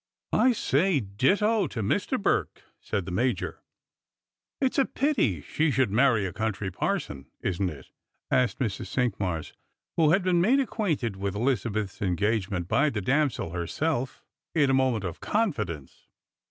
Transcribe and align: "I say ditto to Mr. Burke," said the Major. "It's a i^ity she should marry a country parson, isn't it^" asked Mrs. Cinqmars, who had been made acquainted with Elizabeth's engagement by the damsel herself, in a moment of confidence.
"I 0.47 0.53
say 0.53 0.99
ditto 0.99 1.67
to 1.67 1.83
Mr. 1.83 2.19
Burke," 2.19 2.63
said 2.79 3.05
the 3.05 3.11
Major. 3.11 3.59
"It's 4.59 4.79
a 4.79 4.85
i^ity 4.85 5.43
she 5.43 5.69
should 5.69 5.91
marry 5.91 6.25
a 6.25 6.33
country 6.33 6.71
parson, 6.71 7.27
isn't 7.41 7.67
it^" 7.69 7.91
asked 8.31 8.57
Mrs. 8.57 8.87
Cinqmars, 8.87 9.53
who 9.97 10.09
had 10.09 10.23
been 10.23 10.41
made 10.41 10.59
acquainted 10.59 11.17
with 11.17 11.35
Elizabeth's 11.35 12.01
engagement 12.01 12.67
by 12.67 12.89
the 12.89 12.99
damsel 13.01 13.51
herself, 13.51 14.23
in 14.55 14.71
a 14.71 14.73
moment 14.73 15.03
of 15.03 15.19
confidence. 15.19 16.07